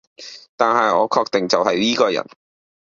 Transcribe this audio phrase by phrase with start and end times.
[0.57, 2.25] 但係我確定就係依個人